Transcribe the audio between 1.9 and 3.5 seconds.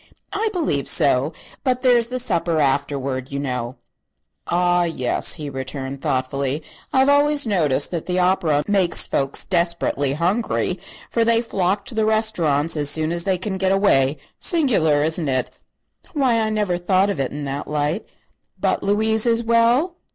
is the supper, afterward, you